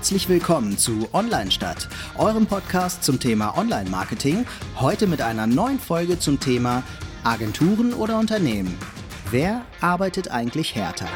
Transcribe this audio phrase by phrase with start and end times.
[0.00, 4.46] Herzlich willkommen zu Online Stadt, eurem Podcast zum Thema Online-Marketing.
[4.76, 6.82] Heute mit einer neuen Folge zum Thema
[7.22, 8.78] Agenturen oder Unternehmen.
[9.30, 11.06] Wer arbeitet eigentlich härter?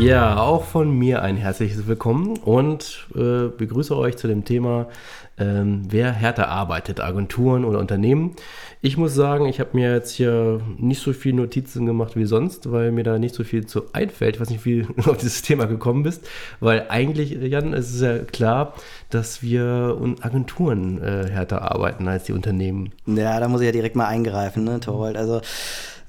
[0.00, 4.86] Ja, auch von mir ein herzliches Willkommen und äh, begrüße euch zu dem Thema,
[5.38, 8.34] ähm, wer härter arbeitet, Agenturen oder Unternehmen.
[8.80, 12.70] Ich muss sagen, ich habe mir jetzt hier nicht so viel Notizen gemacht wie sonst,
[12.70, 14.36] weil mir da nicht so viel zu einfällt.
[14.36, 16.26] Ich weiß nicht, wie du auf dieses Thema gekommen bist,
[16.60, 18.74] weil eigentlich, Jan, ist es ja klar,
[19.10, 22.92] dass wir Agenturen äh, härter arbeiten als die Unternehmen.
[23.06, 25.16] Ja, da muss ich ja direkt mal eingreifen, ne, Torwald.
[25.16, 25.40] Also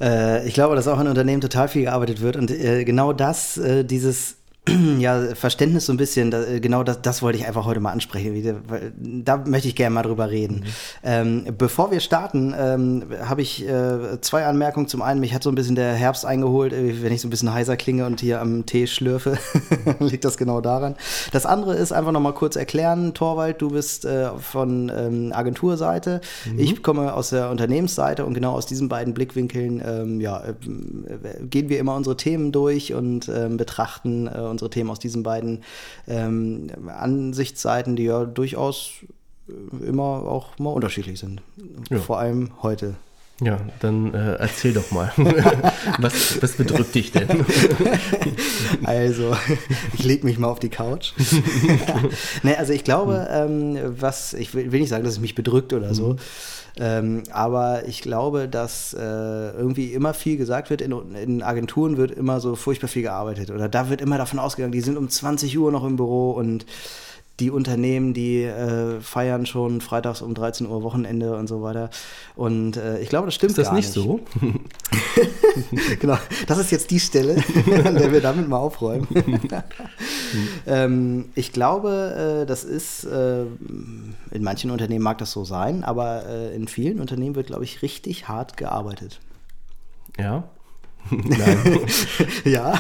[0.02, 3.58] äh, ich glaube, dass auch in Unternehmen total viel gearbeitet wird und äh, genau das,
[3.58, 4.39] äh, dieses
[5.00, 8.62] ja, Verständnis so ein bisschen, da, genau das, das wollte ich einfach heute mal ansprechen.
[8.68, 10.58] Weil, da möchte ich gerne mal drüber reden.
[10.58, 10.64] Mhm.
[11.04, 14.88] Ähm, bevor wir starten, ähm, habe ich äh, zwei Anmerkungen.
[14.88, 17.32] Zum einen, mich hat so ein bisschen der Herbst eingeholt, äh, wenn ich so ein
[17.32, 19.38] bisschen heiser klinge und hier am Tee schlürfe,
[20.00, 20.96] liegt das genau daran.
[21.32, 26.22] Das andere ist einfach noch mal kurz erklären, Torwald, du bist äh, von ähm, Agenturseite,
[26.46, 26.60] mhm.
[26.60, 30.54] ich komme aus der Unternehmensseite und genau aus diesen beiden Blickwinkeln ähm, ja, äh,
[31.44, 35.64] gehen wir immer unsere Themen durch und ähm, betrachten äh, unsere Themen aus diesen beiden
[36.08, 38.92] ähm, Ansichtsseiten, die ja durchaus
[39.48, 41.42] äh, immer auch mal unterschiedlich sind.
[41.90, 42.00] Ja.
[42.00, 42.96] Vor allem heute.
[43.42, 45.12] Ja, dann äh, erzähl doch mal.
[46.00, 47.28] was, was bedrückt dich denn?
[48.84, 49.36] also,
[49.94, 51.14] ich lege mich mal auf die Couch.
[52.44, 55.72] nee, also ich glaube, ähm, was, ich will, will, nicht sagen, dass es mich bedrückt
[55.72, 56.18] oder so, mhm.
[56.80, 62.12] ähm, aber ich glaube, dass äh, irgendwie immer viel gesagt wird, in, in, Agenturen wird
[62.12, 65.58] immer so furchtbar viel gearbeitet oder da wird immer davon ausgegangen, die sind um 20
[65.58, 66.66] Uhr noch im Büro und
[67.40, 71.90] die Unternehmen, die äh, feiern schon freitags um 13 Uhr Wochenende und so weiter.
[72.36, 74.20] Und äh, ich glaube, das stimmt ist das nicht, nicht so?
[76.00, 77.44] genau, das ist jetzt die Stelle,
[77.86, 79.08] an der wir damit mal aufräumen.
[80.68, 86.26] ähm, ich glaube, äh, das ist, äh, in manchen Unternehmen mag das so sein, aber
[86.26, 89.20] äh, in vielen Unternehmen wird, glaube ich, richtig hart gearbeitet.
[90.18, 90.50] Ja,
[91.12, 91.80] Nein.
[92.46, 92.80] ja.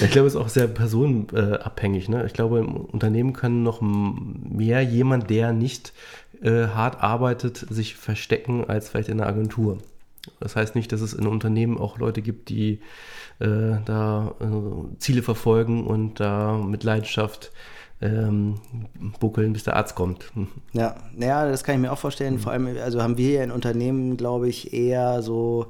[0.00, 2.08] ich glaube, es ist auch sehr personenabhängig.
[2.08, 2.26] Ne?
[2.26, 5.92] Ich glaube, im Unternehmen können noch mehr jemand, der nicht
[6.42, 9.78] äh, hart arbeitet, sich verstecken als vielleicht in einer Agentur.
[10.38, 12.80] Das heißt nicht, dass es in Unternehmen auch Leute gibt, die
[13.38, 17.52] äh, da äh, Ziele verfolgen und da mit Leidenschaft
[18.02, 18.56] ähm,
[19.18, 20.30] buckeln, bis der Arzt kommt.
[20.72, 22.34] Ja, ja, das kann ich mir auch vorstellen.
[22.34, 22.38] Mhm.
[22.38, 25.68] Vor allem, also haben wir ja in Unternehmen, glaube ich, eher so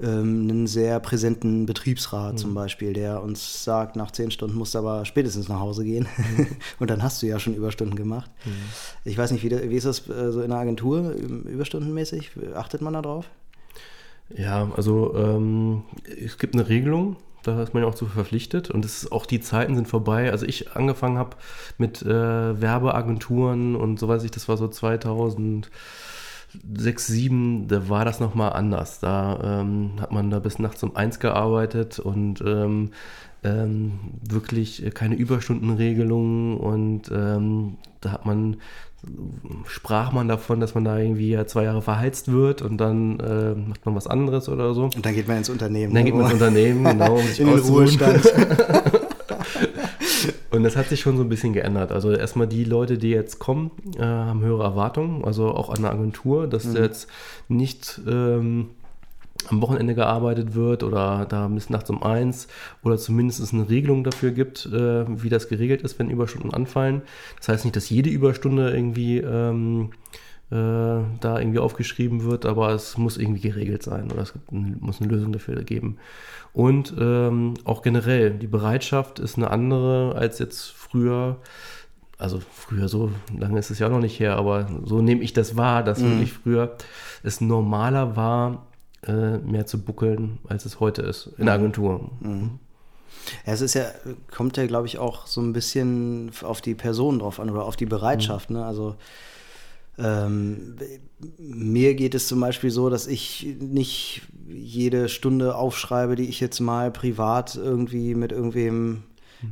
[0.00, 2.38] ähm, einen sehr präsenten Betriebsrat mhm.
[2.38, 6.06] zum Beispiel, der uns sagt, nach zehn Stunden musst du aber spätestens nach Hause gehen.
[6.16, 6.46] Mhm.
[6.78, 8.30] und dann hast du ja schon Überstunden gemacht.
[8.44, 8.50] Mhm.
[9.04, 12.30] Ich weiß nicht, wie, wie ist das äh, so in der Agentur, überstundenmäßig?
[12.54, 13.28] Achtet man da drauf?
[14.36, 18.84] Ja, also ähm, es gibt eine Regelung, da ist man ja auch zu verpflichtet und
[18.84, 20.30] es ist, auch die Zeiten sind vorbei.
[20.30, 21.36] Also ich angefangen habe
[21.78, 25.70] mit äh, Werbeagenturen und so weiß ich, das war so 2000
[26.76, 29.00] 6, 7, da war das nochmal anders.
[29.00, 32.90] Da ähm, hat man da bis nachts um eins gearbeitet und ähm,
[33.44, 33.98] ähm,
[34.28, 38.56] wirklich keine Überstundenregelungen und ähm, da hat man
[39.66, 43.54] sprach man davon, dass man da irgendwie ja zwei Jahre verheizt wird und dann äh,
[43.54, 44.84] macht man was anderes oder so.
[44.84, 45.94] Und dann geht man ins Unternehmen.
[45.94, 48.32] Dann geht man ins Unternehmen, genau, um sich In den Ruhestand.
[50.50, 51.92] Und das hat sich schon so ein bisschen geändert.
[51.92, 55.92] Also erstmal die Leute, die jetzt kommen, äh, haben höhere Erwartungen, also auch an der
[55.92, 56.76] Agentur, dass mhm.
[56.76, 57.08] jetzt
[57.48, 58.70] nicht ähm,
[59.48, 62.48] am Wochenende gearbeitet wird oder da bis nachts um eins
[62.82, 67.02] oder zumindest eine Regelung dafür gibt, äh, wie das geregelt ist, wenn Überstunden anfallen.
[67.38, 72.96] Das heißt nicht, dass jede Überstunde irgendwie ähm, äh, da irgendwie aufgeschrieben wird, aber es
[72.96, 75.98] muss irgendwie geregelt sein oder es muss eine Lösung dafür geben.
[76.52, 81.36] Und ähm, auch generell, die Bereitschaft ist eine andere als jetzt früher.
[82.16, 85.56] Also früher, so lange ist es ja noch nicht her, aber so nehme ich das
[85.56, 86.12] wahr, dass mhm.
[86.12, 86.76] wirklich früher
[87.22, 88.66] es normaler war,
[89.06, 91.60] äh, mehr zu buckeln, als es heute ist in der mhm.
[91.60, 92.10] Agentur.
[92.20, 92.58] Mhm.
[93.46, 93.84] Ja, es ist ja,
[94.34, 97.76] kommt ja, glaube ich, auch so ein bisschen auf die Person drauf an oder auf
[97.76, 98.50] die Bereitschaft.
[98.50, 98.56] Mhm.
[98.56, 98.64] Ne?
[98.64, 98.96] Also
[99.98, 100.76] ähm,
[101.38, 106.60] mir geht es zum Beispiel so, dass ich nicht jede Stunde aufschreibe, die ich jetzt
[106.60, 109.02] mal privat irgendwie mit irgendwem,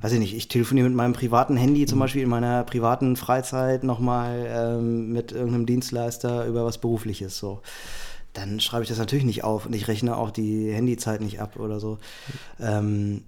[0.01, 3.83] weiß ich nicht, ich telefoniere mit meinem privaten Handy zum Beispiel in meiner privaten Freizeit
[3.83, 7.61] nochmal ähm, mit irgendeinem Dienstleister über was Berufliches so.
[8.33, 11.59] Dann schreibe ich das natürlich nicht auf und ich rechne auch die Handyzeit nicht ab
[11.59, 11.99] oder so.
[12.61, 13.23] Ähm,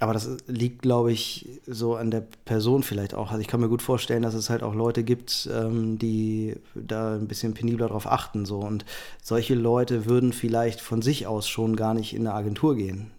[0.00, 3.30] aber das liegt, glaube ich, so an der Person vielleicht auch.
[3.30, 7.16] Also ich kann mir gut vorstellen, dass es halt auch Leute gibt, ähm, die da
[7.16, 8.46] ein bisschen penibler drauf achten.
[8.46, 8.60] So.
[8.60, 8.86] Und
[9.22, 13.10] solche Leute würden vielleicht von sich aus schon gar nicht in eine Agentur gehen.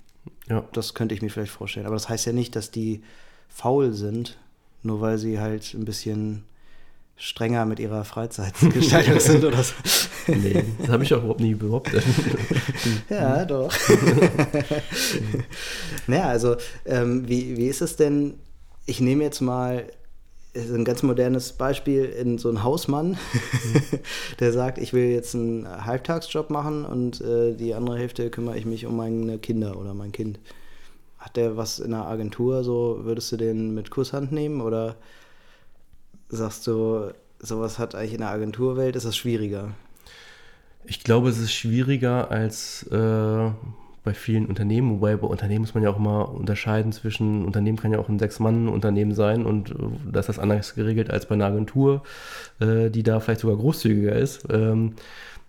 [0.49, 0.65] Ja.
[0.73, 1.85] Das könnte ich mir vielleicht vorstellen.
[1.85, 3.03] Aber das heißt ja nicht, dass die
[3.47, 4.39] faul sind,
[4.81, 6.45] nur weil sie halt ein bisschen
[7.21, 9.73] strenger mit ihrer Freizeitgestaltung sind oder so.
[10.27, 12.03] Nee, das habe ich auch überhaupt nie behauptet.
[13.09, 13.71] ja, doch.
[16.07, 18.33] naja, also ähm, wie, wie ist es denn?
[18.87, 19.85] Ich nehme jetzt mal
[20.55, 23.17] ein ganz modernes Beispiel in so einen Hausmann,
[24.39, 28.65] der sagt, ich will jetzt einen Halbtagsjob machen und äh, die andere Hälfte kümmere ich
[28.65, 30.39] mich um meine Kinder oder mein Kind.
[31.19, 34.97] Hat der was in der Agentur so, würdest du den mit Kusshand nehmen oder
[36.31, 39.71] sagst du, sowas hat eigentlich in der Agenturwelt, ist das schwieriger?
[40.85, 43.51] Ich glaube, es ist schwieriger als äh,
[44.03, 47.91] bei vielen Unternehmen, wobei bei Unternehmen muss man ja auch mal unterscheiden zwischen, Unternehmen kann
[47.91, 49.75] ja auch ein Sechs-Mann-Unternehmen sein und äh,
[50.11, 52.01] da ist das anders geregelt als bei einer Agentur,
[52.59, 54.47] äh, die da vielleicht sogar großzügiger ist.
[54.49, 54.95] Ähm,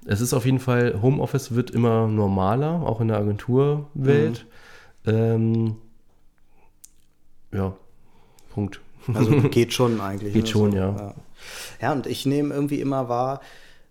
[0.04, 4.46] es ist auf jeden Fall, Homeoffice wird immer normaler, auch in der Agenturwelt.
[5.04, 5.12] Mhm.
[5.12, 5.76] Ähm,
[7.52, 7.74] ja,
[8.50, 8.80] Punkt.
[9.14, 10.32] Also geht schon eigentlich.
[10.32, 10.50] Geht ne?
[10.50, 10.96] schon, so, ja.
[10.96, 11.14] ja.
[11.80, 11.92] ja.
[11.92, 13.40] und ich nehme irgendwie immer wahr,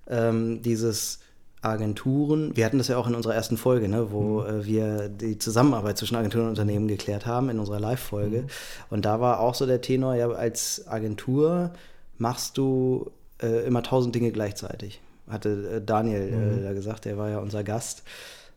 [0.08, 1.20] ähm, dieses
[1.62, 4.48] Agenturen, wir hatten das ja auch in unserer ersten Folge, ne, wo mhm.
[4.48, 8.44] äh, wir die Zusammenarbeit zwischen Agenturen und Unternehmen geklärt haben, in unserer Live-Folge.
[8.44, 8.48] Mhm.
[8.90, 11.72] Und da war auch so der Tenor, ja, als Agentur
[12.18, 13.12] machst du
[13.42, 15.02] äh, immer tausend Dinge gleichzeitig.
[15.30, 16.64] Hatte äh, Daniel äh, mhm.
[16.64, 18.04] da gesagt, der war ja unser Gast.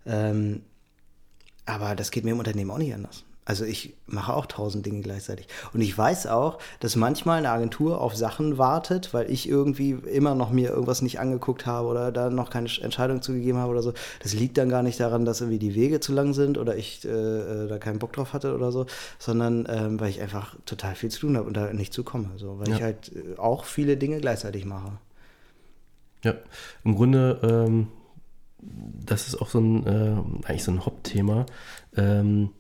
[0.07, 0.63] Ähm,
[1.67, 3.25] aber das geht mir im Unternehmen auch nicht anders.
[3.45, 5.49] Also ich mache auch tausend Dinge gleichzeitig.
[5.75, 10.35] Und ich weiß auch, dass manchmal eine Agentur auf Sachen wartet, weil ich irgendwie immer
[10.35, 13.93] noch mir irgendwas nicht angeguckt habe oder da noch keine Entscheidung zugegeben habe oder so.
[14.23, 17.05] Das liegt dann gar nicht daran, dass irgendwie die Wege zu lang sind oder ich
[17.05, 18.87] äh, äh da keinen Bock drauf hatte oder so,
[19.19, 22.31] sondern ähm, weil ich einfach total viel zu tun habe und da nicht zu komme.
[22.33, 22.77] Also, weil ja.
[22.77, 24.93] ich halt äh, auch viele Dinge gleichzeitig mache.
[26.23, 26.35] Ja,
[26.85, 27.89] im Grunde, ähm,
[28.61, 31.45] das ist auch so ein, äh, eigentlich so ein Hauptthema.
[31.97, 32.51] Ähm,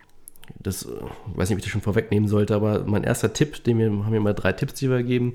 [0.59, 0.89] das äh,
[1.35, 4.13] weiß nicht, ob ich das schon vorwegnehmen sollte, aber mein erster Tipp, den wir haben
[4.13, 5.35] wir mal drei Tipps, die wir geben,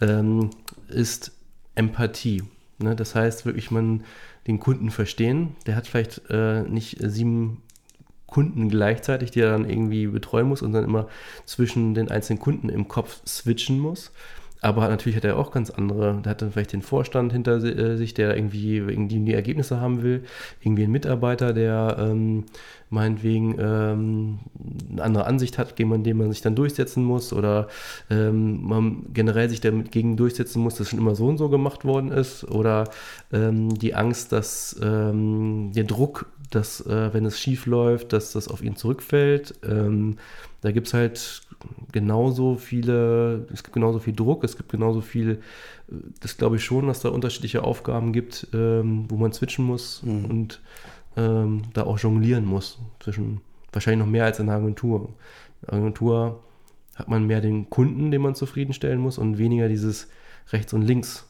[0.00, 0.50] ähm,
[0.88, 1.32] ist
[1.74, 2.42] Empathie.
[2.78, 2.96] Ne?
[2.96, 4.04] Das heißt wirklich, man
[4.46, 5.56] den Kunden verstehen.
[5.66, 7.62] Der hat vielleicht äh, nicht sieben
[8.26, 11.08] Kunden gleichzeitig, die er dann irgendwie betreuen muss und dann immer
[11.44, 14.12] zwischen den einzelnen Kunden im Kopf switchen muss.
[14.60, 17.96] Aber natürlich hat er auch ganz andere, da hat dann vielleicht den Vorstand hinter äh,
[17.96, 20.24] sich, der irgendwie, irgendwie die Ergebnisse haben will,
[20.60, 22.44] irgendwie ein Mitarbeiter, der ähm,
[22.90, 24.38] meinetwegen ähm,
[24.92, 27.68] eine andere Ansicht hat, gegen den man sich dann durchsetzen muss oder
[28.10, 32.10] ähm, man generell sich dagegen durchsetzen muss, dass schon immer so und so gemacht worden
[32.10, 32.90] ist oder
[33.32, 38.48] ähm, die Angst, dass ähm, der Druck, dass äh, wenn es schief läuft, dass das
[38.48, 39.54] auf ihn zurückfällt.
[39.62, 40.16] Ähm,
[40.60, 41.42] da gibt es halt
[41.92, 45.40] genauso viele, es gibt genauso viel Druck, es gibt genauso viel,
[46.20, 50.24] das glaube ich schon, dass da unterschiedliche Aufgaben gibt, ähm, wo man switchen muss mhm.
[50.26, 50.60] und
[51.16, 53.40] ähm, da auch jonglieren muss zwischen,
[53.72, 55.08] wahrscheinlich noch mehr als in der Agentur.
[55.62, 56.40] In der Agentur
[56.94, 60.08] hat man mehr den Kunden, den man zufriedenstellen muss und weniger dieses
[60.52, 61.24] rechts und links.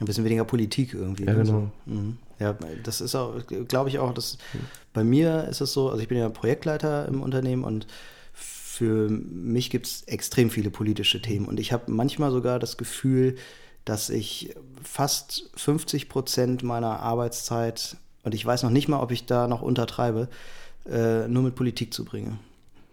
[0.00, 1.24] Ein bisschen weniger Politik irgendwie.
[1.24, 1.42] Ja, ne?
[1.42, 1.70] genau.
[1.86, 2.18] Mhm.
[2.38, 3.34] Ja, das ist auch,
[3.66, 4.58] glaube ich auch, dass mhm.
[4.92, 7.86] bei mir ist es so, also ich bin ja Projektleiter im Unternehmen und
[8.78, 13.34] für mich gibt es extrem viele politische Themen und ich habe manchmal sogar das Gefühl,
[13.84, 14.54] dass ich
[14.84, 19.62] fast 50 Prozent meiner Arbeitszeit und ich weiß noch nicht mal, ob ich da noch
[19.62, 20.28] untertreibe,
[20.88, 22.38] äh, nur mit Politik zu bringen.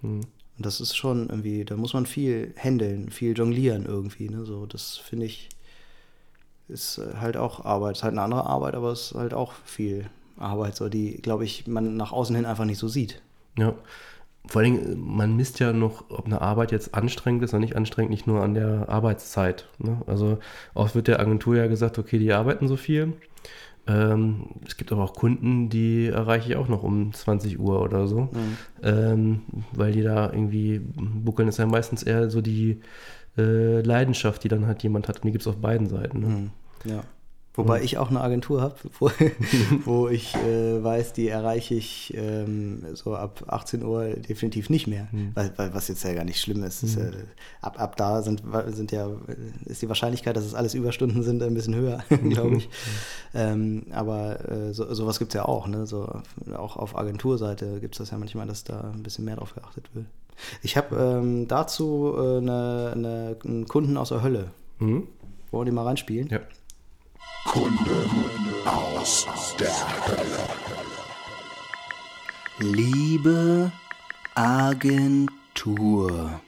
[0.02, 0.22] Hm.
[0.58, 4.28] Und das ist schon irgendwie, da muss man viel händeln, viel jonglieren irgendwie.
[4.28, 4.44] Ne?
[4.44, 5.50] So, das finde ich,
[6.68, 7.98] ist halt auch Arbeit.
[7.98, 11.46] Ist halt eine andere Arbeit, aber es ist halt auch viel Arbeit, so die, glaube
[11.46, 13.22] ich, man nach außen hin einfach nicht so sieht.
[13.58, 13.76] Ja.
[14.48, 17.76] Vor allen Dingen, man misst ja noch, ob eine Arbeit jetzt anstrengend ist oder nicht
[17.76, 19.68] anstrengend, nicht nur an der Arbeitszeit.
[19.80, 20.02] Ne?
[20.08, 20.40] Also
[20.74, 23.14] oft wird der Agentur ja gesagt, okay, die arbeiten so viel
[23.88, 28.08] ähm, es gibt aber auch Kunden, die erreiche ich auch noch um 20 Uhr oder
[28.08, 28.58] so, mhm.
[28.82, 29.42] ähm,
[29.74, 32.82] weil die da irgendwie buckeln ist ja meistens eher so die
[33.38, 36.20] äh, Leidenschaft, die dann halt jemand hat und die gibt es auf beiden Seiten.
[36.20, 36.28] Ne?
[36.28, 36.52] Mhm.
[36.86, 37.04] Ja.
[37.58, 39.10] Wobei ich auch eine Agentur habe, wo,
[39.86, 45.08] wo, ich äh, weiß, die erreiche ich ähm, so ab 18 Uhr definitiv nicht mehr.
[45.12, 45.32] Mhm.
[45.36, 46.84] Weil, weil, was jetzt ja gar nicht schlimm ist.
[46.84, 46.90] Mhm.
[46.90, 47.06] ist ja,
[47.62, 49.10] ab, ab da sind, sind ja,
[49.66, 52.70] ist die Wahrscheinlichkeit, dass es alles Überstunden sind, ein bisschen höher, glaube ich.
[53.34, 55.68] ähm, aber äh, so, sowas gibt es ja auch.
[55.68, 55.86] Ne?
[55.86, 56.22] So,
[56.56, 59.90] auch auf Agenturseite gibt es das ja manchmal, dass da ein bisschen mehr drauf geachtet
[59.94, 60.08] wird.
[60.62, 64.52] Ich habe ähm, dazu äh, eine, eine, einen Kunden aus der Hölle.
[64.80, 65.08] Mhm.
[65.52, 66.28] Wollen wir die mal reinspielen?
[66.28, 66.42] Ja.
[67.46, 68.10] Kunden
[68.66, 69.26] aus
[69.60, 70.48] der Hölle.
[72.60, 73.72] Liebe
[74.34, 76.42] Agentur.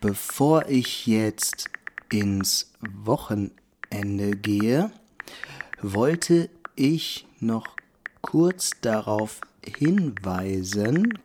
[0.00, 1.70] Bevor ich jetzt
[2.12, 4.92] ins Wochenende gehe,
[5.82, 7.76] wollte ich noch
[8.20, 11.18] kurz darauf hinweisen,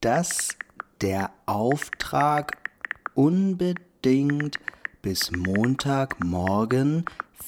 [0.00, 0.56] dass
[1.00, 2.56] der Auftrag
[3.14, 4.58] unbedingt
[5.02, 7.04] bis Montagmorgen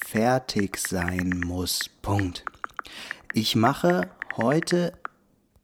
[0.07, 1.91] fertig sein muss.
[2.03, 2.45] Punkt.
[3.35, 4.93] Ich mache heute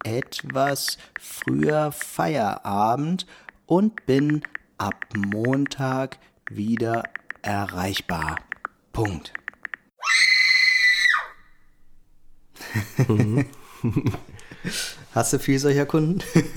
[0.04, 3.26] etwas früher Feierabend
[3.66, 4.42] und bin
[4.78, 6.18] ab Montag
[6.50, 7.04] wieder
[7.42, 8.37] erreichbar.
[8.92, 9.33] Punkt.
[13.07, 13.47] Mhm.
[15.12, 16.21] Hast du viel solcher Kunden?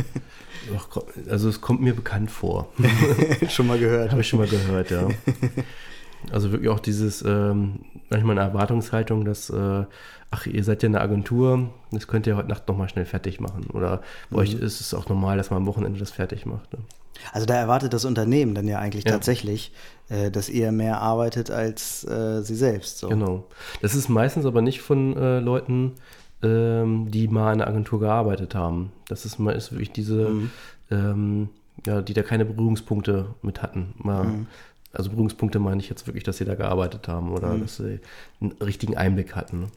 [1.27, 2.69] Also es kommt mir bekannt vor.
[3.49, 4.11] schon mal gehört.
[4.11, 5.09] Habe ich schon mal gehört, ja.
[6.31, 7.79] Also wirklich auch dieses, ähm,
[8.09, 9.85] manchmal eine Erwartungshaltung, dass, äh,
[10.29, 13.65] ach, ihr seid ja eine Agentur, das könnt ihr heute Nacht nochmal schnell fertig machen.
[13.73, 14.37] Oder bei mhm.
[14.37, 16.71] euch ist es auch normal, dass man am Wochenende das fertig macht.
[16.73, 16.79] Ne?
[17.33, 19.11] Also da erwartet das Unternehmen dann ja eigentlich ja.
[19.11, 19.73] tatsächlich,
[20.09, 22.99] äh, dass ihr mehr arbeitet als äh, sie selbst.
[22.99, 23.09] So.
[23.09, 23.45] Genau.
[23.81, 25.93] Das ist meistens aber nicht von äh, Leuten,
[26.43, 28.91] ähm, die mal in einer Agentur gearbeitet haben.
[29.07, 30.51] Das ist, mal, ist wirklich diese, mhm.
[30.89, 31.49] ähm,
[31.85, 33.93] ja, die da keine Berührungspunkte mit hatten.
[33.97, 34.47] Mal, mhm.
[34.93, 37.61] Also Berührungspunkte meine ich jetzt wirklich, dass sie da gearbeitet haben oder mhm.
[37.61, 37.99] dass sie
[38.41, 39.67] einen richtigen Einblick hatten.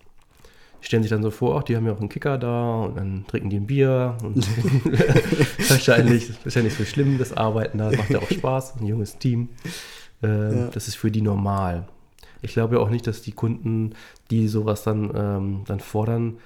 [0.83, 2.97] Die stellen sich dann so vor, ach, die haben ja auch einen Kicker da und
[2.97, 4.47] dann trinken die ein Bier und
[5.71, 9.18] wahrscheinlich ist ja nicht so schlimm, das Arbeiten da, macht ja auch Spaß, ein junges
[9.18, 9.50] Team.
[10.23, 10.66] Ähm, ja.
[10.68, 11.87] Das ist für die normal.
[12.42, 13.94] Ich glaube ja auch nicht, dass die Kunden,
[14.30, 16.38] die sowas dann, ähm, dann fordern,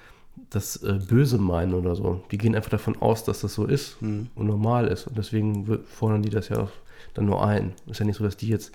[0.49, 2.23] das äh, Böse meinen oder so.
[2.31, 4.27] Die gehen einfach davon aus, dass das so ist mhm.
[4.35, 5.07] und normal ist.
[5.07, 6.67] Und deswegen fordern die das ja
[7.13, 7.73] dann nur ein.
[7.87, 8.71] Ist ja nicht so, dass die jetzt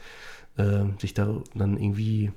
[0.57, 2.33] äh, sich da dann irgendwie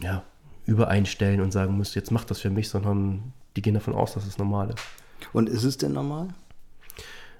[0.00, 0.22] ja,
[0.66, 4.26] übereinstellen und sagen müssen, jetzt macht das für mich, sondern die gehen davon aus, dass
[4.26, 4.84] es normal ist.
[5.32, 6.28] Und ist es denn normal?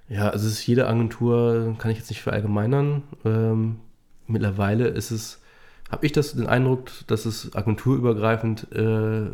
[0.08, 3.04] Ja, also es ist jede Agentur, kann ich jetzt nicht verallgemeinern.
[3.24, 3.76] Ähm,
[4.26, 5.40] mittlerweile ist es,
[5.88, 9.30] habe ich das den Eindruck, dass es agenturübergreifend äh,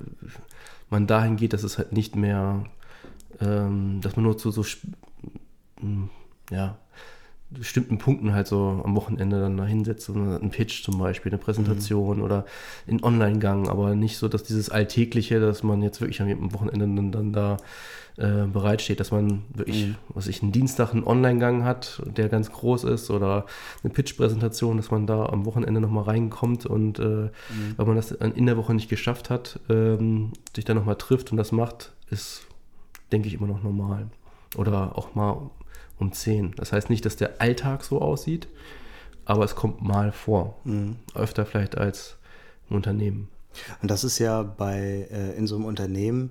[0.90, 2.64] man dahin geht, dass es halt nicht mehr,
[3.40, 4.64] ähm, dass man nur zu so,
[6.50, 6.78] ja,
[7.50, 12.18] bestimmten Punkten halt so am Wochenende dann da hinsetzt, ein Pitch zum Beispiel, eine Präsentation
[12.18, 12.24] mhm.
[12.24, 12.44] oder
[12.86, 17.12] in Online-Gang, aber nicht so, dass dieses Alltägliche, dass man jetzt wirklich am Wochenende dann,
[17.12, 17.56] dann da
[18.16, 19.94] äh, bereitsteht, dass man wirklich, mhm.
[20.08, 23.46] was ich, einen Dienstag einen Online-Gang hat, der ganz groß ist oder
[23.84, 27.30] eine Pitch-Präsentation, dass man da am Wochenende nochmal reinkommt und äh, mhm.
[27.76, 31.36] weil man das in der Woche nicht geschafft hat, ähm, sich dann nochmal trifft und
[31.36, 32.46] das macht, ist,
[33.12, 34.08] denke ich, immer noch normal.
[34.56, 35.50] Oder auch mal
[35.98, 36.54] um 10.
[36.56, 38.48] Das heißt nicht, dass der Alltag so aussieht,
[39.24, 40.58] aber es kommt mal vor.
[40.64, 40.96] Mhm.
[41.14, 42.16] Öfter vielleicht als
[42.68, 43.28] im Unternehmen.
[43.82, 46.30] Und das ist ja bei äh, in so einem Unternehmen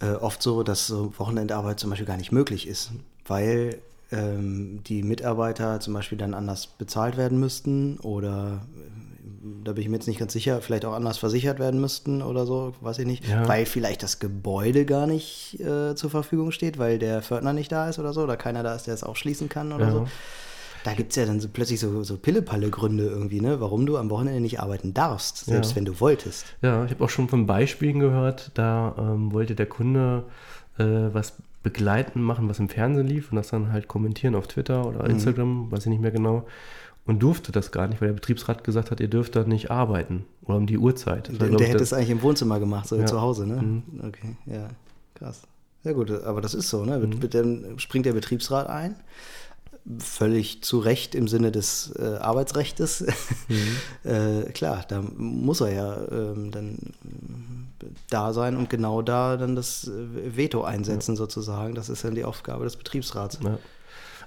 [0.00, 2.92] äh, oft so, dass so Wochenendarbeit zum Beispiel gar nicht möglich ist,
[3.26, 3.80] weil
[4.12, 8.62] ähm, die Mitarbeiter zum Beispiel dann anders bezahlt werden müssten oder
[9.64, 12.46] da bin ich mir jetzt nicht ganz sicher, vielleicht auch anders versichert werden müssten oder
[12.46, 13.46] so, weiß ich nicht, ja.
[13.48, 17.88] weil vielleicht das Gebäude gar nicht äh, zur Verfügung steht, weil der Fördner nicht da
[17.88, 19.92] ist oder so, oder keiner da ist, der es auch schließen kann oder ja.
[19.92, 20.06] so.
[20.84, 24.08] Da gibt es ja dann so plötzlich so, so Pille-Palle-Gründe irgendwie, ne, warum du am
[24.08, 25.76] Wochenende nicht arbeiten darfst, selbst ja.
[25.76, 26.46] wenn du wolltest.
[26.62, 30.24] Ja, ich habe auch schon von Beispielen gehört, da ähm, wollte der Kunde
[30.78, 31.32] äh, was
[31.64, 35.10] begleiten machen, was im Fernsehen lief und das dann halt kommentieren auf Twitter oder mhm.
[35.10, 35.72] Instagram, mhm.
[35.72, 36.46] weiß ich nicht mehr genau
[37.06, 40.24] und durfte das gar nicht, weil der Betriebsrat gesagt hat, ihr dürft da nicht arbeiten
[40.42, 41.30] oder um die Uhrzeit.
[41.40, 43.06] Der, der hätte es eigentlich im Wohnzimmer gemacht, so ja.
[43.06, 43.62] zu Hause, ne?
[43.62, 43.82] Mhm.
[44.06, 44.68] Okay, ja,
[45.14, 45.42] krass.
[45.84, 46.98] Ja gut, aber das ist so, ne?
[46.98, 47.30] Mhm.
[47.30, 48.96] Dann springt der Betriebsrat ein,
[49.98, 53.04] völlig zu Recht im Sinne des äh, Arbeitsrechts.
[53.48, 54.10] Mhm.
[54.10, 56.78] äh, klar, da muss er ja ähm, dann
[58.10, 61.16] da sein und genau da dann das äh, Veto einsetzen ja.
[61.16, 61.76] sozusagen.
[61.76, 63.38] Das ist dann die Aufgabe des Betriebsrats.
[63.44, 63.60] Ja.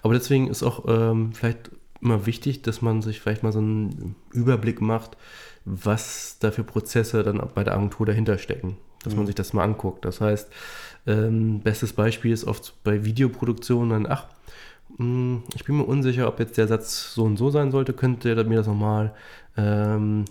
[0.02, 1.70] Aber deswegen ist auch ähm, vielleicht
[2.02, 5.18] immer wichtig, dass man sich vielleicht mal so einen Überblick macht,
[5.66, 8.78] was da für Prozesse dann bei der Agentur dahinter stecken.
[9.04, 9.20] Dass mhm.
[9.20, 10.06] man sich das mal anguckt.
[10.06, 10.50] Das heißt,
[11.08, 14.28] ähm, bestes Beispiel ist oft bei Videoproduktionen, ach,
[14.98, 17.94] mh, hm, ich bin mir unsicher, ob jetzt der Satz so und so sein sollte,
[17.94, 19.14] könnte ihr mir das nochmal
[19.58, 20.26] ähm,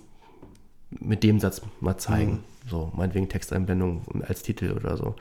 [0.90, 2.32] mit dem Satz mal zeigen.
[2.32, 2.68] Mhm.
[2.68, 5.14] So, meinetwegen Texteinblendung als Titel oder so.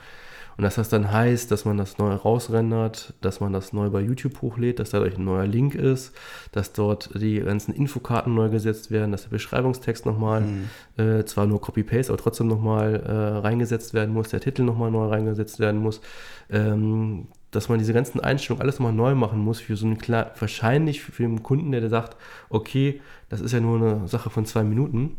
[0.58, 4.02] Und dass das dann heißt, dass man das neu rausrendert, dass man das neu bei
[4.02, 6.16] YouTube hochlädt, dass dadurch ein neuer Link ist,
[6.52, 10.68] dass dort die ganzen Infokarten neu gesetzt werden, dass der Beschreibungstext nochmal, mhm.
[10.98, 15.06] äh, zwar nur Copy-Paste, aber trotzdem nochmal äh, reingesetzt werden muss, der Titel nochmal neu
[15.08, 16.02] reingesetzt werden muss.
[16.50, 20.32] Ähm, dass man diese ganzen Einstellungen alles nochmal neu machen muss für so einen klar,
[20.38, 22.18] wahrscheinlich für einen Kunden, der, der sagt,
[22.50, 25.18] okay, das ist ja nur eine Sache von zwei Minuten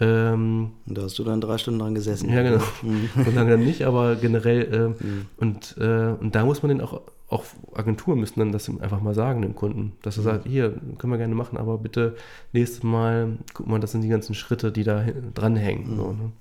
[0.00, 2.30] Ähm, und da hast du dann drei Stunden dran gesessen.
[2.30, 2.62] Ja, genau.
[2.82, 3.10] Mhm.
[3.24, 4.94] So lange dann nicht, aber generell.
[5.00, 5.26] Äh, mhm.
[5.36, 9.14] und, äh, und da muss man den auch, auch Agenturen müssen dann das einfach mal
[9.14, 10.24] sagen, dem Kunden, dass er mhm.
[10.24, 12.16] sagt, hier, können wir gerne machen, aber bitte
[12.52, 15.04] nächstes Mal, guck mal, das sind die ganzen Schritte, die da
[15.34, 15.92] dranhängen.
[15.92, 15.96] Mhm.
[15.96, 16.32] So, ne?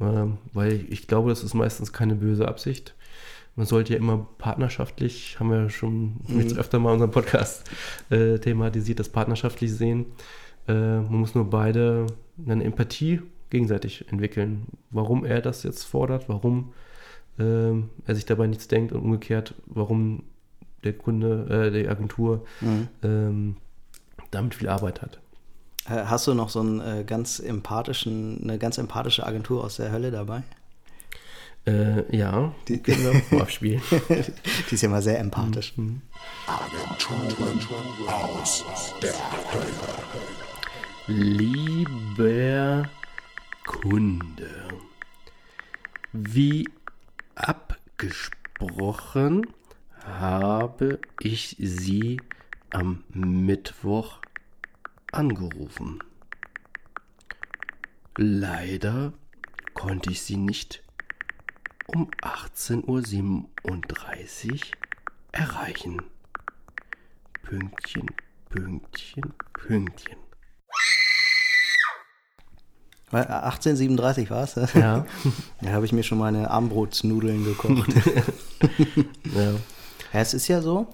[0.00, 2.94] ähm, weil ich, ich glaube, das ist meistens keine böse Absicht
[3.58, 6.40] man sollte ja immer partnerschaftlich, haben wir schon mhm.
[6.40, 7.68] jetzt öfter mal unseren Podcast
[8.08, 10.06] äh, thematisiert, das partnerschaftlich sehen.
[10.68, 12.06] Äh, man muss nur beide
[12.46, 14.66] eine Empathie gegenseitig entwickeln.
[14.90, 16.72] Warum er das jetzt fordert, warum
[17.38, 17.72] äh,
[18.06, 20.24] er sich dabei nichts denkt und umgekehrt, warum
[20.84, 22.88] der Kunde, äh, die Agentur mhm.
[23.02, 23.56] ähm,
[24.30, 25.18] damit viel Arbeit hat.
[25.86, 30.10] Hast du noch so einen äh, ganz empathischen, eine ganz empathische Agentur aus der Hölle
[30.10, 30.42] dabei?
[31.66, 33.80] Äh, ja, die können wir abspielen.
[34.70, 35.76] die ist ja mal sehr empathisch.
[35.76, 36.02] Mhm.
[36.46, 37.34] Agenturen
[38.06, 38.64] aus
[39.02, 40.47] der Hölle.
[41.10, 42.86] Lieber
[43.64, 44.68] Kunde,
[46.12, 46.68] wie
[47.34, 49.46] abgesprochen
[50.04, 52.20] habe ich Sie
[52.68, 54.20] am Mittwoch
[55.10, 56.04] angerufen.
[58.18, 59.14] Leider
[59.72, 60.84] konnte ich Sie nicht
[61.86, 62.84] um 18.37
[63.64, 63.80] Uhr
[65.32, 66.02] erreichen.
[67.40, 68.10] Pünktchen,
[68.50, 70.27] Pünktchen, Pünktchen.
[73.10, 74.54] 1837 war es?
[74.74, 75.06] Ja.
[75.62, 77.94] Da habe ich mir schon meine Armbrotsnudeln gekocht.
[79.34, 79.42] ja.
[79.42, 79.54] ja.
[80.12, 80.88] Es ist ja so,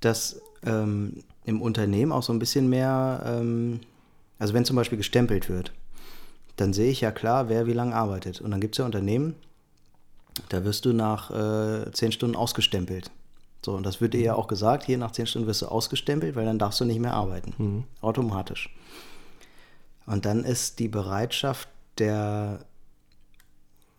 [0.00, 3.80] dass ähm, im Unternehmen auch so ein bisschen mehr, ähm,
[4.38, 5.72] also wenn zum Beispiel gestempelt wird,
[6.56, 8.40] dann sehe ich ja klar, wer wie lange arbeitet.
[8.40, 9.34] Und dann gibt es ja Unternehmen,
[10.48, 13.10] da wirst du nach äh, zehn Stunden ausgestempelt.
[13.64, 16.34] So, und das wird dir ja auch gesagt, hier nach zehn Stunden wirst du ausgestempelt,
[16.34, 17.54] weil dann darfst du nicht mehr arbeiten.
[17.58, 17.84] Mhm.
[18.00, 18.74] Automatisch.
[20.06, 22.64] Und dann ist die Bereitschaft der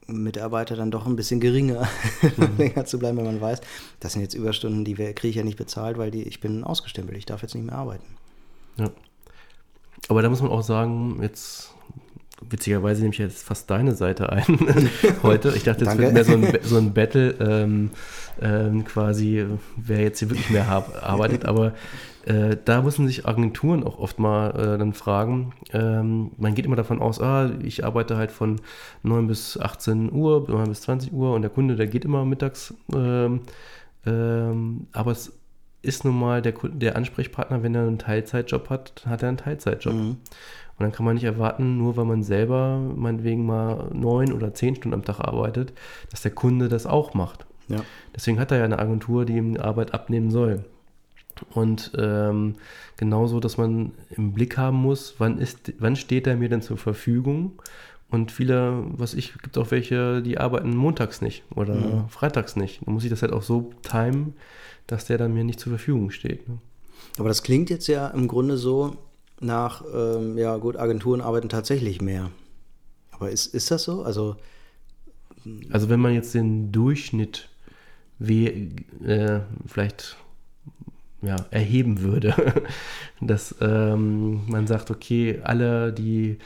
[0.07, 1.87] Mitarbeiter dann doch ein bisschen geringer,
[2.37, 2.57] mhm.
[2.57, 3.61] länger zu bleiben, wenn man weiß,
[3.99, 7.17] das sind jetzt Überstunden, die kriege ich ja nicht bezahlt, weil die, ich bin ausgestempelt,
[7.17, 8.15] ich darf jetzt nicht mehr arbeiten.
[8.77, 8.89] Ja.
[10.07, 11.73] Aber da muss man auch sagen, jetzt
[12.49, 14.43] witzigerweise nehme ich jetzt fast deine Seite ein
[15.23, 15.53] heute.
[15.55, 17.91] Ich dachte, es wird mehr so ein, so ein Battle, ähm,
[18.41, 19.45] ähm, quasi,
[19.77, 20.67] wer jetzt hier wirklich mehr
[21.01, 21.45] arbeitet.
[21.45, 21.73] Aber
[22.25, 25.53] äh, da müssen sich Agenturen auch oft mal äh, dann fragen.
[25.73, 28.61] Ähm, man geht immer davon aus, ah, ich arbeite halt von
[29.03, 32.73] 9 bis 18 Uhr, 9 bis 20 Uhr und der Kunde, der geht immer mittags.
[32.93, 33.41] Ähm,
[34.05, 35.33] ähm, aber es
[35.81, 39.93] ist nun mal der, der Ansprechpartner, wenn er einen Teilzeitjob hat, hat er einen Teilzeitjob.
[39.93, 40.17] Mhm.
[40.81, 44.75] Und dann kann man nicht erwarten, nur weil man selber meinetwegen mal neun oder zehn
[44.75, 45.73] Stunden am Tag arbeitet,
[46.09, 47.45] dass der Kunde das auch macht.
[47.67, 47.83] Ja.
[48.15, 50.65] Deswegen hat er ja eine Agentur, die ihm die Arbeit abnehmen soll.
[51.51, 52.55] Und ähm,
[52.97, 56.77] genauso, dass man im Blick haben muss, wann, ist, wann steht er mir denn zur
[56.77, 57.61] Verfügung?
[58.09, 62.09] Und viele, was ich, gibt auch welche, die arbeiten montags nicht oder mhm.
[62.09, 62.81] freitags nicht.
[62.87, 64.33] Dann muss ich das halt auch so timen,
[64.87, 66.49] dass der dann mir nicht zur Verfügung steht.
[66.49, 66.57] Ne?
[67.19, 68.97] Aber das klingt jetzt ja im Grunde so,
[69.43, 72.31] nach, ähm, ja gut, Agenturen arbeiten tatsächlich mehr.
[73.11, 74.03] Aber ist, ist das so?
[74.03, 74.35] Also,
[75.71, 77.49] also wenn man jetzt den Durchschnitt
[78.19, 80.17] wie, äh, vielleicht
[81.21, 82.35] ja, erheben würde,
[83.21, 86.37] dass ähm, man sagt, okay, alle, die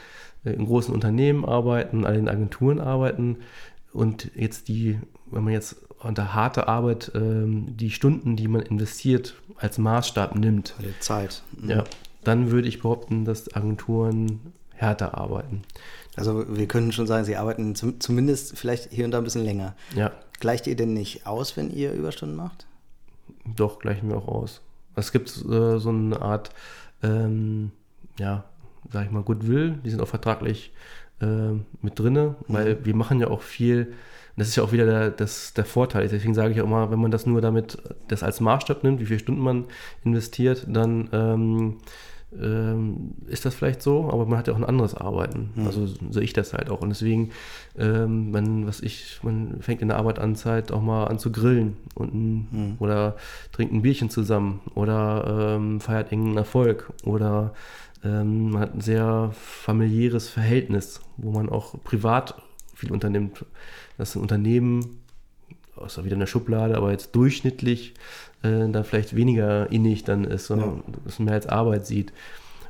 [0.44, 3.38] in großen Unternehmen arbeiten, alle in Agenturen arbeiten
[3.92, 9.34] und jetzt die, wenn man jetzt unter harte Arbeit ähm, die Stunden, die man investiert,
[9.56, 10.74] als Maßstab nimmt.
[10.78, 11.42] Die Zeit.
[11.58, 11.70] Mhm.
[11.70, 11.84] Ja,
[12.26, 15.62] dann würde ich behaupten, dass Agenturen härter arbeiten.
[16.16, 19.44] Also wir können schon sagen, sie arbeiten zum, zumindest vielleicht hier und da ein bisschen
[19.44, 19.74] länger.
[19.94, 20.12] Ja.
[20.40, 22.66] Gleicht ihr denn nicht aus, wenn ihr Überstunden macht?
[23.44, 24.60] Doch, gleichen wir auch aus.
[24.94, 26.50] Es gibt äh, so eine Art,
[27.02, 27.70] ähm,
[28.18, 28.44] ja,
[28.90, 30.72] sag ich mal, Goodwill, die sind auch vertraglich
[31.20, 32.84] äh, mit drinne, weil mhm.
[32.84, 33.92] wir machen ja auch viel,
[34.36, 36.08] das ist ja auch wieder der, das, der Vorteil.
[36.08, 39.06] Deswegen sage ich auch immer, wenn man das nur damit, das als Maßstab nimmt, wie
[39.06, 39.66] viele Stunden man
[40.04, 41.76] investiert, dann ähm,
[42.40, 45.50] ähm, ist das vielleicht so, aber man hat ja auch ein anderes Arbeiten.
[45.54, 45.66] Mhm.
[45.66, 46.80] Also sehe ich das halt auch.
[46.80, 47.30] Und deswegen,
[47.78, 51.32] ähm, man, was ich, man fängt in der Arbeit an, Zeit auch mal an zu
[51.32, 52.76] grillen und mhm.
[52.78, 53.16] oder
[53.52, 57.54] trinkt ein Bierchen zusammen oder ähm, feiert irgendeinen Erfolg oder
[58.04, 62.34] ähm, man hat ein sehr familiäres Verhältnis, wo man auch privat
[62.74, 63.44] viel unternimmt.
[63.98, 64.98] Das Unternehmen,
[65.76, 67.94] außer wieder in der Schublade, aber jetzt durchschnittlich
[68.42, 70.94] äh, da vielleicht weniger innig dann ist, sondern ja.
[71.04, 72.12] das mehr als Arbeit sieht.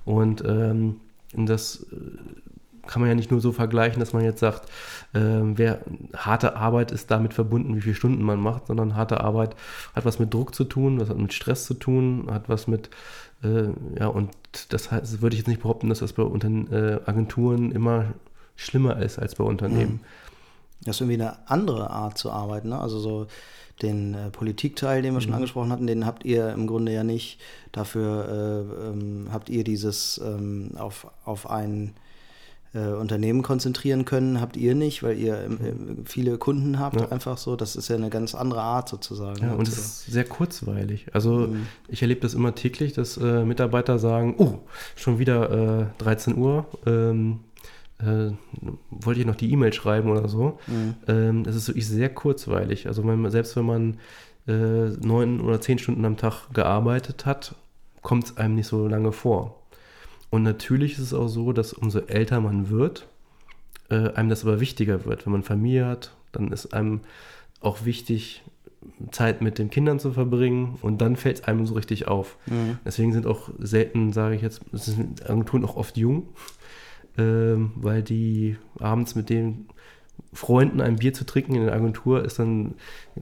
[0.05, 1.01] Und ähm,
[1.33, 1.97] das, äh,
[2.87, 4.69] kann man ja nicht nur so vergleichen, dass man jetzt sagt,
[5.13, 5.81] äh, wer,
[6.15, 9.57] harte Arbeit ist damit verbunden, wie viele Stunden man macht, sondern harte Arbeit
[9.95, 12.91] hat was mit Druck zu tun, was hat mit Stress zu tun, hat was mit,
[13.43, 14.31] äh, ja, und
[14.71, 18.15] das heißt, würde ich jetzt nicht behaupten, dass das bei Unter äh, Agenturen immer
[18.57, 19.95] schlimmer ist als bei Unternehmen.
[19.95, 20.01] Mhm.
[20.87, 22.81] Das ist irgendwie eine andere Art zu arbeiten, ne?
[22.81, 23.27] Also so
[23.83, 25.37] den äh, Politikteil, den wir schon mhm.
[25.37, 27.39] angesprochen hatten, den habt ihr im Grunde ja nicht.
[27.73, 31.93] Dafür äh, ähm, habt ihr dieses ähm, auf, auf ein
[32.77, 36.07] äh, Unternehmen konzentrieren können, habt ihr nicht, weil ihr ähm, mhm.
[36.07, 37.09] viele Kunden habt, ja.
[37.11, 37.57] einfach so.
[37.57, 39.43] Das ist ja eine ganz andere Art sozusagen.
[39.43, 41.07] Ja, und es ist sehr kurzweilig.
[41.13, 41.67] Also mhm.
[41.89, 44.59] ich erlebe das immer täglich, dass äh, Mitarbeiter sagen, oh,
[44.95, 46.67] schon wieder 13 äh, Uhr.
[46.87, 47.41] Ähm,
[47.99, 48.33] äh,
[48.91, 50.59] wollte ich noch die E-Mail schreiben oder so.
[50.67, 50.95] Mhm.
[51.09, 52.87] Ähm, das ist wirklich sehr kurzweilig.
[52.87, 53.99] Also wenn, selbst wenn man
[54.47, 57.55] äh, neun oder zehn Stunden am Tag gearbeitet hat,
[58.03, 59.63] kommt es einem nicht so lange vor.
[60.31, 63.09] Und natürlich ist es auch so, dass umso älter man wird,
[63.91, 65.27] äh, einem das aber wichtiger wird.
[65.27, 67.01] Wenn man Familie hat, dann ist einem
[67.61, 68.43] auch wichtig,
[69.11, 72.37] Zeit mit den Kindern zu verbringen und dann fällt es einem so richtig auf.
[72.47, 72.79] Mhm.
[72.85, 76.29] Deswegen sind auch selten, sage ich jetzt, sind Agenturen auch oft jung,
[77.17, 79.67] äh, weil die abends mit den
[80.33, 82.75] Freunden ein Bier zu trinken in der Agentur ist dann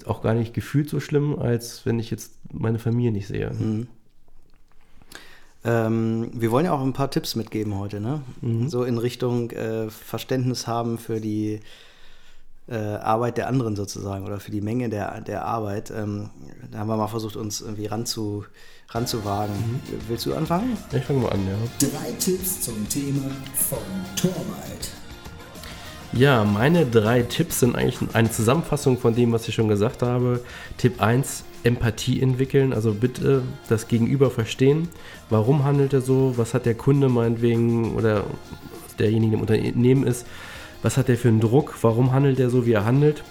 [0.05, 3.51] auch gar nicht gefühlt so schlimm, als wenn ich jetzt meine Familie nicht sehe.
[3.51, 3.87] Mhm.
[5.65, 8.21] Ähm, wir wollen ja auch ein paar Tipps mitgeben heute, ne?
[8.43, 8.69] Mhm.
[8.69, 11.61] So in Richtung äh, Verständnis haben für die
[12.69, 15.91] äh, Arbeit der anderen sozusagen oder für die Menge der, der Arbeit.
[15.91, 16.31] Ähm,
[16.75, 18.45] da haben wir mal versucht, uns irgendwie ranzu,
[18.89, 19.55] ranzuwagen.
[19.55, 19.81] Mhm.
[20.09, 20.77] Willst du anfangen?
[20.93, 21.89] Ich fange mal an, ja.
[21.89, 23.79] Drei Tipps zum Thema von
[24.17, 24.91] Torwald.
[26.13, 30.41] Ja, meine drei Tipps sind eigentlich eine Zusammenfassung von dem, was ich schon gesagt habe.
[30.77, 34.89] Tipp 1, Empathie entwickeln, also bitte das Gegenüber verstehen.
[35.31, 36.35] Warum handelt er so?
[36.37, 38.25] Was hat der Kunde meinetwegen oder
[38.99, 40.27] derjenige, der im Unternehmen ist?
[40.83, 41.77] Was hat er für einen Druck?
[41.83, 43.23] Warum handelt er so, wie er handelt?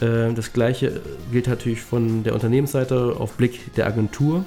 [0.00, 1.00] Äh, das gleiche
[1.32, 4.44] gilt natürlich von der Unternehmensseite auf Blick der Agentur.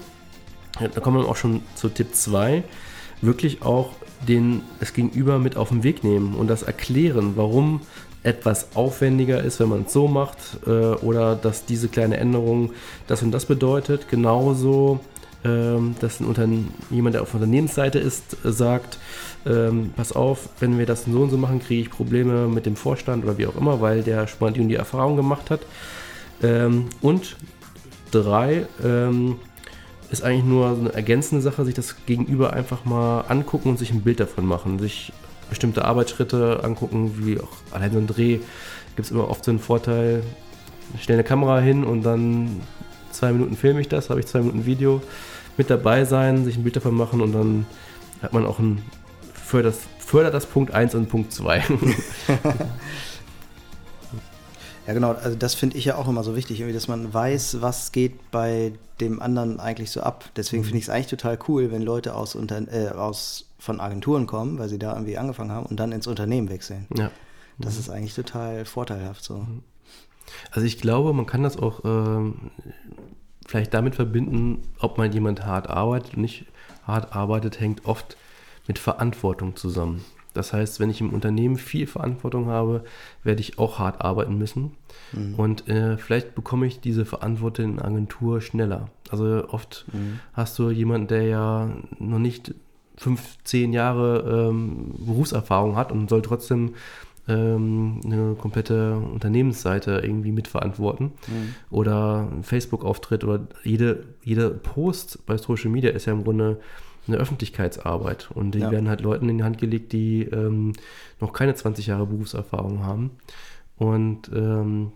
[0.79, 2.63] Da kommen wir auch schon zu Tipp 2.
[3.21, 3.91] Wirklich auch
[4.27, 7.81] den, das Gegenüber mit auf den Weg nehmen und das erklären, warum
[8.23, 12.71] etwas aufwendiger ist, wenn man es so macht, äh, oder dass diese kleine Änderung
[13.07, 14.09] das und das bedeutet.
[14.09, 14.99] Genauso,
[15.43, 18.99] ähm, dass ein jemand, der auf Unternehmensseite ist, äh, sagt,
[19.45, 22.75] ähm, pass auf, wenn wir das so und so machen, kriege ich Probleme mit dem
[22.75, 25.61] Vorstand oder wie auch immer, weil der und die Erfahrung gemacht hat.
[26.43, 27.37] Ähm, und
[28.11, 29.37] drei, ähm,
[30.11, 33.91] ist eigentlich nur so eine ergänzende Sache, sich das Gegenüber einfach mal angucken und sich
[33.91, 35.13] ein Bild davon machen, sich
[35.49, 38.39] bestimmte Arbeitsschritte angucken, wie auch allein so ein Dreh,
[38.95, 40.21] gibt es immer oft so einen Vorteil,
[40.95, 42.61] ich stelle eine Kamera hin und dann
[43.11, 45.01] zwei Minuten filme ich das, habe ich zwei Minuten Video,
[45.57, 47.65] mit dabei sein, sich ein Bild davon machen und dann
[48.21, 48.81] hat man auch ein
[49.51, 51.63] fördert, fördert das Punkt 1 und Punkt 2.
[54.87, 55.11] Ja, genau.
[55.11, 58.73] Also das finde ich ja auch immer so wichtig, dass man weiß, was geht bei
[58.99, 60.25] dem anderen eigentlich so ab.
[60.35, 60.65] Deswegen mhm.
[60.65, 64.57] finde ich es eigentlich total cool, wenn Leute aus, unter, äh, aus von Agenturen kommen,
[64.57, 66.87] weil sie da irgendwie angefangen haben und dann ins Unternehmen wechseln.
[66.97, 67.11] Ja.
[67.59, 67.79] Das mhm.
[67.79, 69.37] ist eigentlich total vorteilhaft so.
[69.37, 69.61] Mhm.
[70.49, 72.49] Also ich glaube, man kann das auch ähm,
[73.45, 76.47] vielleicht damit verbinden, ob mal jemand hart arbeitet und nicht
[76.83, 78.17] hart arbeitet, hängt oft
[78.71, 80.05] mit Verantwortung zusammen.
[80.33, 82.85] Das heißt, wenn ich im Unternehmen viel Verantwortung habe,
[83.21, 84.77] werde ich auch hart arbeiten müssen.
[85.11, 85.35] Mhm.
[85.35, 88.87] Und äh, vielleicht bekomme ich diese Verantwortung in der Agentur schneller.
[89.09, 90.21] Also oft mhm.
[90.31, 92.53] hast du jemanden, der ja noch nicht
[92.95, 96.75] fünf, zehn Jahre ähm, Berufserfahrung hat und soll trotzdem
[97.27, 101.07] ähm, eine komplette Unternehmensseite irgendwie mitverantworten.
[101.27, 101.55] Mhm.
[101.71, 106.61] Oder ein Facebook-Auftritt oder jede, jede Post bei Social Media ist ja im Grunde
[107.07, 108.29] eine Öffentlichkeitsarbeit.
[108.33, 108.71] Und die ja.
[108.71, 110.73] werden halt Leuten in die Hand gelegt, die ähm,
[111.19, 113.11] noch keine 20 Jahre Berufserfahrung haben.
[113.77, 114.91] Und ähm,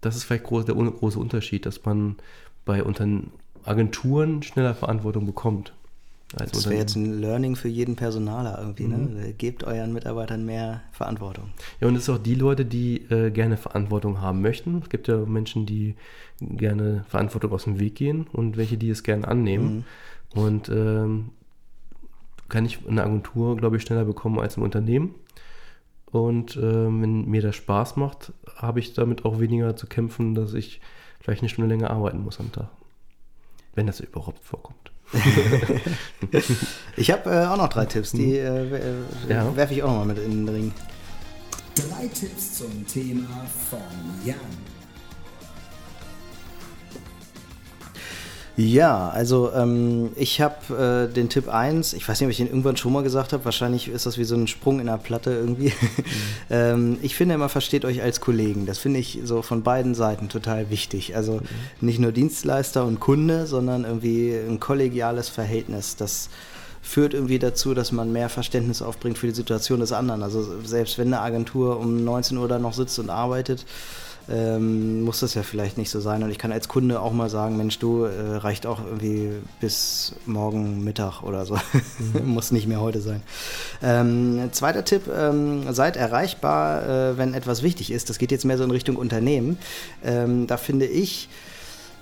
[0.00, 2.16] das ist vielleicht groß, der große Unterschied, dass man
[2.64, 3.30] bei Untern
[3.64, 5.74] Agenturen schneller Verantwortung bekommt.
[6.34, 8.86] das wäre jetzt ein Learning für jeden Personaler irgendwie.
[8.86, 8.96] Ne?
[8.96, 9.14] Mhm.
[9.14, 9.32] Ne?
[9.34, 11.50] Gebt euren Mitarbeitern mehr Verantwortung.
[11.80, 14.80] Ja, und es ist auch die Leute, die äh, gerne Verantwortung haben möchten.
[14.82, 15.94] Es gibt ja Menschen, die
[16.40, 19.84] gerne Verantwortung aus dem Weg gehen und welche, die es gerne annehmen.
[20.34, 20.40] Mhm.
[20.40, 21.30] Und ähm,
[22.50, 25.14] kann ich eine Agentur, glaube ich, schneller bekommen als im Unternehmen.
[26.10, 30.54] Und äh, wenn mir das Spaß macht, habe ich damit auch weniger zu kämpfen, dass
[30.54, 30.80] ich
[31.20, 32.68] vielleicht eine Stunde länger arbeiten muss am Tag.
[33.74, 34.90] Wenn das überhaupt vorkommt.
[36.96, 38.94] ich habe äh, auch noch drei Tipps, die äh, äh
[39.28, 39.56] ja.
[39.56, 40.72] werfe ich auch noch mal mit in den Ring.
[41.74, 43.80] Drei Tipps zum Thema von
[44.24, 44.36] Jan.
[48.60, 52.48] Ja, also ähm, ich habe äh, den Tipp 1, ich weiß nicht, ob ich den
[52.48, 55.30] irgendwann schon mal gesagt habe, wahrscheinlich ist das wie so ein Sprung in der Platte
[55.30, 55.68] irgendwie.
[55.68, 56.04] Mhm.
[56.50, 58.66] ähm, ich finde immer, versteht euch als Kollegen.
[58.66, 61.16] Das finde ich so von beiden Seiten total wichtig.
[61.16, 61.46] Also mhm.
[61.80, 65.96] nicht nur Dienstleister und Kunde, sondern irgendwie ein kollegiales Verhältnis.
[65.96, 66.28] Das
[66.82, 70.22] führt irgendwie dazu, dass man mehr Verständnis aufbringt für die Situation des anderen.
[70.22, 73.64] Also selbst wenn eine Agentur um 19 Uhr da noch sitzt und arbeitet,
[74.30, 76.22] ähm, muss das ja vielleicht nicht so sein.
[76.22, 80.14] Und ich kann als Kunde auch mal sagen, Mensch, du äh, reicht auch irgendwie bis
[80.26, 81.58] morgen Mittag oder so.
[82.14, 82.26] Mhm.
[82.34, 83.22] muss nicht mehr heute sein.
[83.82, 88.08] Ähm, zweiter Tipp, ähm, seid erreichbar, äh, wenn etwas wichtig ist.
[88.08, 89.58] Das geht jetzt mehr so in Richtung Unternehmen.
[90.04, 91.28] Ähm, da finde ich,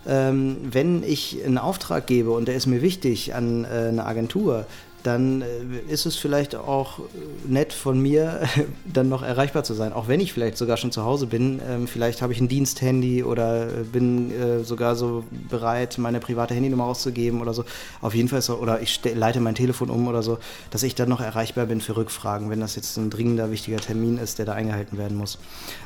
[0.07, 4.67] ähm, wenn ich einen Auftrag gebe und der ist mir wichtig an äh, eine Agentur,
[5.03, 5.47] dann äh,
[5.93, 7.01] ist es vielleicht auch
[7.47, 8.41] nett von mir,
[8.85, 9.93] dann noch erreichbar zu sein.
[9.93, 11.61] Auch wenn ich vielleicht sogar schon zu Hause bin.
[11.69, 16.55] Ähm, vielleicht habe ich ein Diensthandy oder äh, bin äh, sogar so bereit, meine private
[16.55, 17.65] Handynummer auszugeben oder so.
[18.01, 20.39] Auf jeden Fall ist so, oder ich leite mein Telefon um oder so,
[20.71, 24.19] dass ich dann noch erreichbar bin für Rückfragen, wenn das jetzt ein dringender, wichtiger Termin
[24.19, 25.39] ist, der da eingehalten werden muss.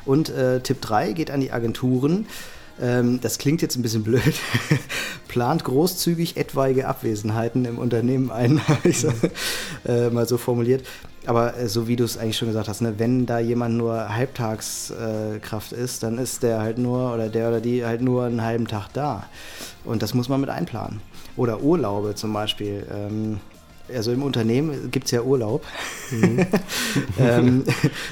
[0.05, 2.25] Und äh, Tipp 3 geht an die Agenturen.
[2.81, 4.33] Ähm, das klingt jetzt ein bisschen blöd,
[5.27, 8.89] plant großzügig etwaige Abwesenheiten im Unternehmen ein, habe
[9.85, 10.85] äh, mal so formuliert.
[11.25, 14.15] Aber äh, so wie du es eigentlich schon gesagt hast, ne, wenn da jemand nur
[14.15, 18.41] Halbtagskraft äh, ist, dann ist der halt nur oder der oder die halt nur einen
[18.41, 19.27] halben Tag da.
[19.85, 21.01] Und das muss man mit einplanen.
[21.35, 22.85] Oder Urlaube zum Beispiel.
[22.91, 23.39] Ähm,
[23.95, 25.65] also im Unternehmen gibt es ja Urlaub.
[26.11, 26.45] Mhm.
[27.19, 27.63] ähm,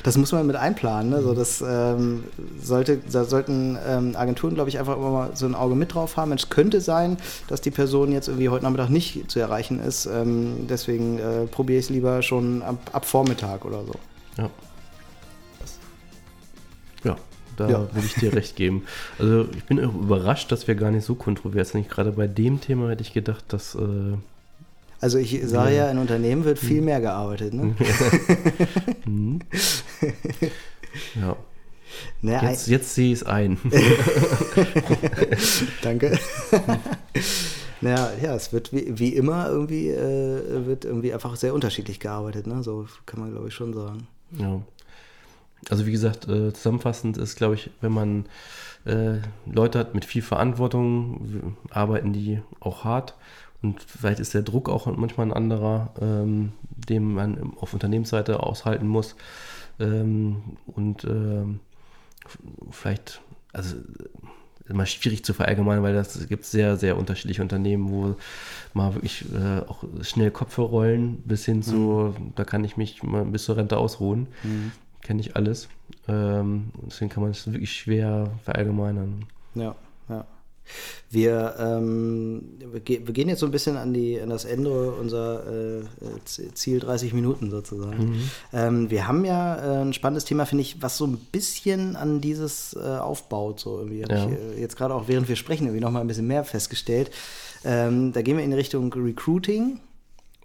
[0.03, 1.11] das muss man mit einplanen.
[1.11, 1.17] Ne?
[1.17, 2.23] Also das ähm,
[2.61, 6.17] sollte, da sollten ähm, Agenturen, glaube ich, einfach immer mal so ein Auge mit drauf
[6.17, 6.31] haben.
[6.31, 7.17] Es könnte sein,
[7.47, 10.05] dass die Person jetzt irgendwie heute Nachmittag nicht zu erreichen ist.
[10.05, 13.93] Ähm, deswegen äh, probiere ich es lieber schon ab, ab, Vormittag oder so.
[14.37, 14.49] Ja.
[17.03, 17.15] Ja,
[17.57, 17.79] da ja.
[17.79, 18.83] würde ich dir recht geben.
[19.17, 21.89] Also ich bin überrascht, dass wir gar nicht so kontrovers sind.
[21.89, 24.17] Gerade bei dem Thema hätte ich gedacht, dass äh,
[25.01, 26.85] also ich sage ja, in Unternehmen wird viel hm.
[26.85, 27.53] mehr gearbeitet.
[27.53, 27.75] Ne?
[29.05, 29.39] Mhm.
[31.19, 31.35] ja.
[32.21, 33.57] Naja, jetzt, jetzt sehe ich es ein.
[35.81, 36.17] Danke.
[37.81, 42.47] naja, ja, es wird wie, wie immer irgendwie, äh, wird irgendwie einfach sehr unterschiedlich gearbeitet,
[42.47, 42.63] ne?
[42.63, 44.07] So kann man, glaube ich, schon sagen.
[44.37, 44.61] Ja.
[45.69, 48.25] Also wie gesagt, äh, zusammenfassend ist, glaube ich, wenn man
[48.85, 53.15] äh, Leute hat mit viel Verantwortung, arbeiten die auch hart
[53.61, 58.87] und vielleicht ist der Druck auch manchmal ein anderer, ähm, den man auf Unternehmensseite aushalten
[58.87, 59.15] muss.
[59.79, 61.59] Ähm, und ähm,
[62.71, 63.21] vielleicht,
[63.53, 63.75] also
[64.67, 68.15] immer schwierig zu verallgemeinern, weil das gibt sehr, sehr unterschiedliche Unternehmen, wo
[68.73, 72.33] mal wirklich äh, auch schnell Kopfe rollen, bis hin zu, mhm.
[72.35, 74.27] da kann ich mich mal bis zur Rente ausruhen.
[74.43, 74.71] Mhm.
[75.01, 75.67] Kenne ich alles.
[76.07, 79.25] Ähm, deswegen kann man es wirklich schwer verallgemeinern.
[79.55, 79.75] Ja.
[81.09, 86.53] Wir, ähm, wir, gehen jetzt so ein bisschen an, die, an das Ende unserer äh,
[86.53, 88.11] Ziel 30 Minuten sozusagen.
[88.11, 88.21] Mhm.
[88.53, 92.21] Ähm, wir haben ja äh, ein spannendes Thema, finde ich, was so ein bisschen an
[92.21, 93.59] dieses äh, aufbaut.
[93.59, 94.07] So irgendwie ja.
[94.07, 97.11] ich äh, jetzt gerade auch während wir sprechen irgendwie noch mal ein bisschen mehr festgestellt.
[97.63, 99.79] Ähm, da gehen wir in Richtung Recruiting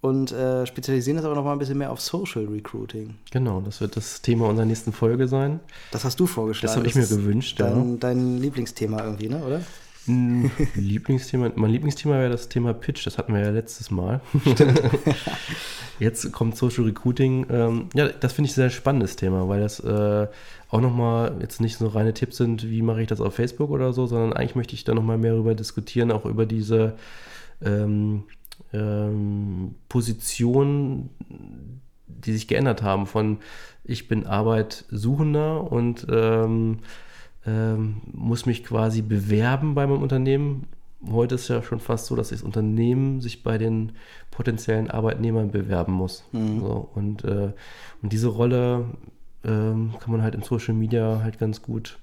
[0.01, 3.15] und äh, spezialisieren das aber noch mal ein bisschen mehr auf Social Recruiting.
[3.31, 5.61] Genau, das wird das Thema unserer nächsten Folge sein.
[5.91, 6.69] Das hast du vorgeschlagen.
[6.69, 7.97] Das habe ich mir gewünscht, dein, ja.
[7.99, 9.63] Dein Lieblingsthema irgendwie, ne, oder?
[10.07, 14.21] Lieblingsthema, mein Lieblingsthema wäre das Thema Pitch, das hatten wir ja letztes Mal.
[15.99, 17.47] Jetzt kommt Social Recruiting.
[17.51, 20.27] Ähm, ja, das finde ich ein sehr spannendes Thema, weil das äh,
[20.69, 23.93] auch nochmal jetzt nicht so reine Tipps sind, wie mache ich das auf Facebook oder
[23.93, 26.97] so, sondern eigentlich möchte ich da nochmal mehr darüber diskutieren, auch über diese
[27.65, 28.25] ähm,
[28.73, 31.11] ähm, Positionen,
[32.07, 33.39] die sich geändert haben von
[33.85, 36.07] ich bin Arbeitssuchender und
[37.47, 40.67] ähm, muss mich quasi bewerben bei meinem Unternehmen.
[41.11, 43.93] Heute ist ja schon fast so, dass das Unternehmen sich bei den
[44.31, 46.25] potenziellen Arbeitnehmern bewerben muss.
[46.33, 46.61] Mhm.
[46.61, 47.53] So, und, äh,
[48.03, 48.87] und diese Rolle
[49.45, 51.99] ähm, kann man halt im Social Media halt ganz gut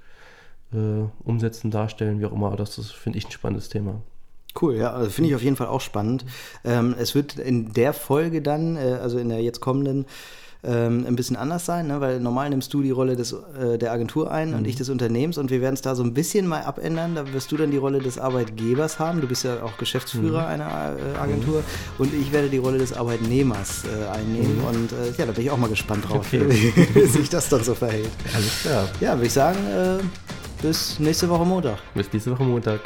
[0.74, 2.56] äh, umsetzen, darstellen, wie auch immer.
[2.56, 4.02] Das ist, finde ich, ein spannendes Thema.
[4.60, 6.26] Cool, ja, also finde ich auf jeden Fall auch spannend.
[6.64, 10.06] Ähm, es wird in der Folge dann, äh, also in der jetzt kommenden,
[10.66, 12.00] ähm, ein bisschen anders sein, ne?
[12.00, 14.58] weil normal nimmst du die Rolle des, äh, der Agentur ein mhm.
[14.58, 17.16] und ich des Unternehmens und wir werden es da so ein bisschen mal abändern.
[17.16, 19.22] Da wirst du dann die Rolle des Arbeitgebers haben.
[19.22, 20.48] Du bist ja auch Geschäftsführer mhm.
[20.48, 21.66] einer äh, Agentur mhm.
[21.98, 24.66] und ich werde die Rolle des Arbeitnehmers äh, einnehmen mhm.
[24.66, 26.74] und äh, ja, da bin ich auch mal gespannt drauf, okay.
[26.94, 28.10] wie sich das dann so verhält.
[28.34, 28.88] Alles klar.
[29.02, 30.04] Ja, würde ich sagen, äh,
[30.62, 31.80] bis nächste Woche Montag.
[31.94, 32.80] Bis nächste Woche Montag.